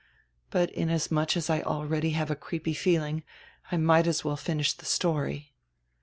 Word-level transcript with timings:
But 0.49 0.71
inas 0.73 1.11
much 1.11 1.37
as 1.37 1.47
I 1.47 1.61
already 1.61 2.09
have 2.13 2.31
a 2.31 2.35
creepy 2.35 2.73
feeling 2.73 3.21
I 3.71 3.77
might 3.77 4.07
as 4.07 4.25
well 4.25 4.35
finish 4.35 4.73
die 4.75 4.83
story." 4.83 5.53